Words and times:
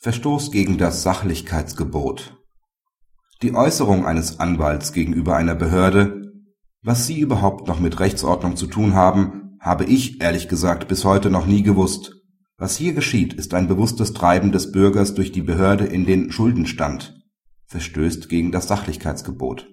Verstoß 0.00 0.52
gegen 0.52 0.78
das 0.78 1.02
Sachlichkeitsgebot 1.02 2.36
Die 3.42 3.52
Äußerung 3.52 4.06
eines 4.06 4.38
Anwalts 4.38 4.92
gegenüber 4.92 5.34
einer 5.34 5.56
Behörde, 5.56 6.22
was 6.82 7.08
Sie 7.08 7.18
überhaupt 7.18 7.66
noch 7.66 7.80
mit 7.80 7.98
Rechtsordnung 7.98 8.54
zu 8.54 8.68
tun 8.68 8.94
haben, 8.94 9.58
habe 9.58 9.86
ich 9.86 10.22
ehrlich 10.22 10.46
gesagt 10.46 10.86
bis 10.86 11.04
heute 11.04 11.30
noch 11.30 11.46
nie 11.46 11.64
gewusst. 11.64 12.14
Was 12.56 12.76
hier 12.76 12.92
geschieht, 12.92 13.34
ist 13.34 13.54
ein 13.54 13.66
bewusstes 13.66 14.12
Treiben 14.12 14.52
des 14.52 14.70
Bürgers 14.70 15.14
durch 15.14 15.32
die 15.32 15.42
Behörde 15.42 15.86
in 15.86 16.06
den 16.06 16.30
Schuldenstand, 16.30 17.20
verstößt 17.66 18.28
gegen 18.28 18.52
das 18.52 18.68
Sachlichkeitsgebot. 18.68 19.66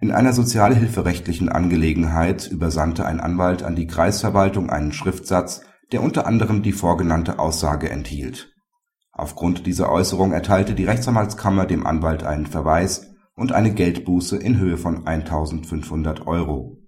In 0.00 0.10
einer 0.10 0.34
sozialhilferechtlichen 0.34 1.48
Angelegenheit 1.48 2.46
übersandte 2.48 3.06
ein 3.06 3.20
Anwalt 3.20 3.62
an 3.62 3.74
die 3.74 3.86
Kreisverwaltung 3.86 4.68
einen 4.68 4.92
Schriftsatz, 4.92 5.62
der 5.92 6.02
unter 6.02 6.26
anderem 6.26 6.62
die 6.62 6.72
vorgenannte 6.72 7.38
Aussage 7.38 7.88
enthielt 7.88 8.53
Aufgrund 9.16 9.66
dieser 9.66 9.92
Äußerung 9.92 10.32
erteilte 10.32 10.74
die 10.74 10.86
Rechtsanwaltskammer 10.86 11.66
dem 11.66 11.86
Anwalt 11.86 12.24
einen 12.24 12.46
Verweis 12.46 13.14
und 13.36 13.52
eine 13.52 13.72
Geldbuße 13.72 14.36
in 14.36 14.58
Höhe 14.58 14.76
von 14.76 15.04
1.500 15.04 16.26
Euro. 16.26 16.78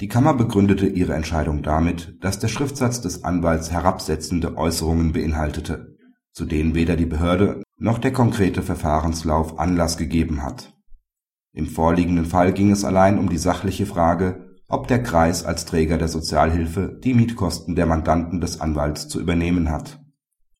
Die 0.00 0.06
Kammer 0.06 0.34
begründete 0.34 0.86
ihre 0.86 1.14
Entscheidung 1.14 1.62
damit, 1.62 2.16
dass 2.20 2.38
der 2.38 2.48
Schriftsatz 2.48 3.00
des 3.00 3.24
Anwalts 3.24 3.72
herabsetzende 3.72 4.56
Äußerungen 4.56 5.12
beinhaltete, 5.12 5.96
zu 6.32 6.44
denen 6.44 6.76
weder 6.76 6.96
die 6.96 7.06
Behörde 7.06 7.62
noch 7.76 7.98
der 7.98 8.12
konkrete 8.12 8.62
Verfahrenslauf 8.62 9.58
Anlass 9.58 9.96
gegeben 9.96 10.42
hat. 10.42 10.72
Im 11.52 11.66
vorliegenden 11.66 12.24
Fall 12.24 12.52
ging 12.52 12.70
es 12.70 12.84
allein 12.84 13.18
um 13.18 13.28
die 13.28 13.38
sachliche 13.38 13.86
Frage, 13.86 14.48
ob 14.68 14.86
der 14.86 15.02
Kreis 15.02 15.44
als 15.44 15.66
Träger 15.66 15.98
der 15.98 16.08
Sozialhilfe 16.08 16.98
die 17.02 17.14
Mietkosten 17.14 17.74
der 17.74 17.86
Mandanten 17.86 18.40
des 18.40 18.60
Anwalts 18.60 19.08
zu 19.08 19.20
übernehmen 19.20 19.70
hat 19.70 20.01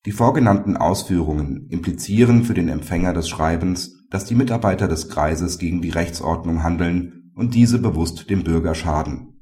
die 0.05 0.13
vorgenannten 0.13 0.77
Ausführungen 0.77 1.69
implizieren 1.69 2.45
für 2.45 2.55
den 2.55 2.69
Empfänger 2.69 3.13
des 3.13 3.29
Schreibens, 3.29 4.05
dass 4.11 4.25
die 4.25 4.35
Mitarbeiter 4.35 4.89
des 4.89 5.09
Kreises 5.09 5.59
gegen 5.59 5.81
die 5.81 5.91
Rechtsordnung 5.91 6.63
handeln 6.63 7.31
und 7.35 7.55
diese 7.55 7.79
bewusst 7.79 8.29
dem 8.29 8.43
Bürger 8.43 8.75
schaden. 8.75 9.41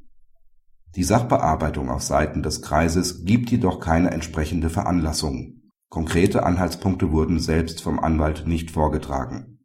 Die 0.96 1.04
Sachbearbeitung 1.04 1.88
auf 1.88 2.02
Seiten 2.02 2.42
des 2.42 2.62
Kreises 2.62 3.24
gibt 3.24 3.50
jedoch 3.50 3.80
keine 3.80 4.10
entsprechende 4.10 4.70
Veranlassung. 4.70 5.62
Konkrete 5.88 6.44
Anhaltspunkte 6.44 7.10
wurden 7.10 7.40
selbst 7.40 7.80
vom 7.80 7.98
Anwalt 7.98 8.46
nicht 8.46 8.70
vorgetragen. 8.70 9.58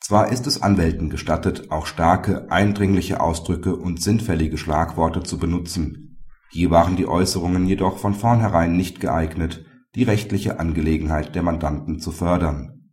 Zwar 0.00 0.32
ist 0.32 0.46
es 0.46 0.62
Anwälten 0.62 1.10
gestattet, 1.10 1.70
auch 1.70 1.86
starke, 1.86 2.50
eindringliche 2.50 3.20
Ausdrücke 3.20 3.76
und 3.76 4.02
sinnfällige 4.02 4.58
Schlagworte 4.58 5.22
zu 5.22 5.38
benutzen, 5.38 6.10
hier 6.52 6.70
waren 6.70 6.96
die 6.96 7.06
Äußerungen 7.06 7.66
jedoch 7.66 7.98
von 7.98 8.12
vornherein 8.12 8.76
nicht 8.76 9.00
geeignet 9.00 9.64
die 9.94 10.04
rechtliche 10.04 10.60
Angelegenheit 10.60 11.34
der 11.34 11.42
Mandanten 11.42 11.98
zu 11.98 12.12
fördern. 12.12 12.90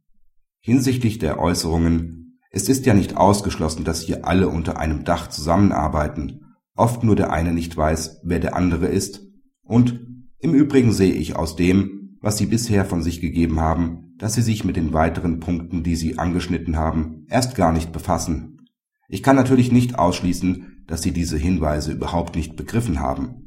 Hinsichtlich 0.60 1.20
der 1.20 1.40
Äußerungen 1.40 2.40
Es 2.50 2.70
ist 2.70 2.86
ja 2.86 2.94
nicht 2.94 3.18
ausgeschlossen, 3.18 3.84
dass 3.84 4.02
hier 4.02 4.26
alle 4.26 4.48
unter 4.48 4.80
einem 4.80 5.04
Dach 5.04 5.30
zusammenarbeiten, 5.30 6.56
oft 6.76 7.04
nur 7.04 7.16
der 7.16 7.32
eine 7.32 7.54
nicht 7.54 7.76
weiß, 7.78 8.22
wer 8.24 8.40
der 8.40 8.56
andere 8.56 8.88
ist, 8.88 9.22
und 9.62 10.02
im 10.40 10.54
Übrigen 10.54 10.92
sehe 10.92 11.14
ich 11.14 11.36
aus 11.36 11.56
dem, 11.56 12.18
was 12.22 12.38
Sie 12.38 12.46
bisher 12.46 12.86
von 12.86 13.04
sich 13.04 13.22
gegeben 13.22 13.60
haben, 13.60 14.16
dass 14.18 14.34
Sie 14.34 14.42
sich 14.42 14.64
mit 14.64 14.76
den 14.76 14.94
weiteren 14.94 15.40
Punkten, 15.40 15.84
die 15.84 15.96
Sie 15.96 16.18
angeschnitten 16.18 16.78
haben, 16.78 17.26
erst 17.30 17.56
gar 17.56 17.74
nicht 17.74 17.92
befassen. 17.92 18.62
Ich 19.08 19.22
kann 19.22 19.36
natürlich 19.36 19.72
nicht 19.72 20.00
ausschließen, 20.00 20.84
dass 20.88 21.02
Sie 21.02 21.12
diese 21.12 21.38
Hinweise 21.38 21.92
überhaupt 21.92 22.36
nicht 22.36 22.56
begriffen 22.56 23.00
haben 23.00 23.47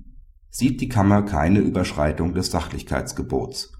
sieht 0.50 0.80
die 0.80 0.88
Kammer 0.88 1.22
keine 1.22 1.60
Überschreitung 1.60 2.34
des 2.34 2.50
Sachlichkeitsgebots. 2.50 3.72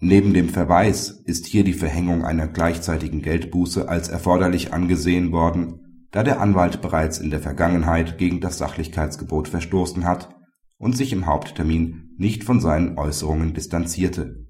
Neben 0.00 0.32
dem 0.32 0.48
Verweis 0.48 1.10
ist 1.10 1.46
hier 1.46 1.64
die 1.64 1.72
Verhängung 1.72 2.24
einer 2.24 2.46
gleichzeitigen 2.46 3.20
Geldbuße 3.20 3.88
als 3.88 4.08
erforderlich 4.08 4.72
angesehen 4.72 5.32
worden, 5.32 6.06
da 6.12 6.22
der 6.22 6.40
Anwalt 6.40 6.80
bereits 6.80 7.18
in 7.18 7.30
der 7.30 7.40
Vergangenheit 7.40 8.16
gegen 8.16 8.40
das 8.40 8.58
Sachlichkeitsgebot 8.58 9.48
verstoßen 9.48 10.04
hat 10.04 10.36
und 10.78 10.96
sich 10.96 11.12
im 11.12 11.26
Haupttermin 11.26 12.14
nicht 12.16 12.44
von 12.44 12.60
seinen 12.60 12.96
Äußerungen 12.96 13.54
distanzierte. 13.54 14.46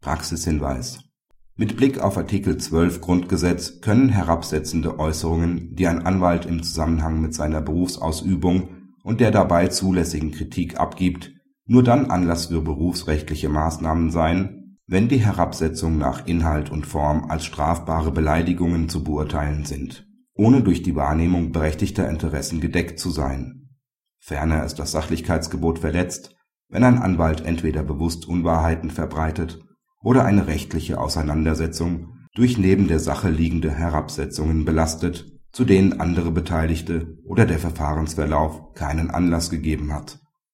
Praxishinweis 0.00 1.00
Mit 1.56 1.76
Blick 1.76 1.98
auf 1.98 2.16
Artikel 2.16 2.58
12 2.58 3.00
Grundgesetz 3.00 3.80
können 3.80 4.08
herabsetzende 4.08 5.00
Äußerungen, 5.00 5.74
die 5.74 5.88
ein 5.88 6.06
Anwalt 6.06 6.46
im 6.46 6.62
Zusammenhang 6.62 7.20
mit 7.20 7.34
seiner 7.34 7.60
Berufsausübung 7.60 8.77
und 9.08 9.20
der 9.20 9.30
dabei 9.30 9.68
zulässigen 9.68 10.32
Kritik 10.32 10.78
abgibt, 10.78 11.32
nur 11.64 11.82
dann 11.82 12.10
Anlass 12.10 12.48
für 12.48 12.60
berufsrechtliche 12.60 13.48
Maßnahmen 13.48 14.10
sein, 14.10 14.76
wenn 14.86 15.08
die 15.08 15.24
Herabsetzung 15.24 15.96
nach 15.96 16.26
Inhalt 16.26 16.70
und 16.70 16.86
Form 16.86 17.24
als 17.30 17.46
strafbare 17.46 18.12
Beleidigungen 18.12 18.90
zu 18.90 19.02
beurteilen 19.02 19.64
sind, 19.64 20.06
ohne 20.34 20.62
durch 20.62 20.82
die 20.82 20.94
Wahrnehmung 20.94 21.52
berechtigter 21.52 22.06
Interessen 22.06 22.60
gedeckt 22.60 22.98
zu 22.98 23.08
sein. 23.08 23.70
Ferner 24.18 24.62
ist 24.66 24.78
das 24.78 24.92
Sachlichkeitsgebot 24.92 25.78
verletzt, 25.78 26.36
wenn 26.68 26.84
ein 26.84 26.98
Anwalt 26.98 27.40
entweder 27.40 27.82
bewusst 27.82 28.28
Unwahrheiten 28.28 28.90
verbreitet 28.90 29.58
oder 30.02 30.26
eine 30.26 30.48
rechtliche 30.48 31.00
Auseinandersetzung 31.00 32.12
durch 32.34 32.58
neben 32.58 32.88
der 32.88 33.00
Sache 33.00 33.30
liegende 33.30 33.70
Herabsetzungen 33.70 34.66
belastet 34.66 35.37
zu 35.58 35.64
denen 35.64 35.98
andere 35.98 36.30
Beteiligte 36.30 37.18
oder 37.24 37.44
der 37.44 37.58
Verfahrensverlauf 37.58 38.74
keinen 38.74 39.10
Anlass 39.10 39.50
gegeben 39.50 39.92
hat 39.92 40.20